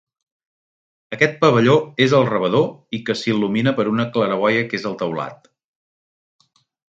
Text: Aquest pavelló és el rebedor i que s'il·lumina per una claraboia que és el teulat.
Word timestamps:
Aquest 1.17 1.35
pavelló 1.43 1.75
és 2.05 2.15
el 2.19 2.25
rebedor 2.29 2.65
i 2.99 3.01
que 3.09 3.17
s'il·lumina 3.19 3.75
per 3.81 3.87
una 3.93 4.07
claraboia 4.17 4.65
que 4.71 4.79
és 4.81 4.87
el 4.93 4.97
teulat. 5.03 5.47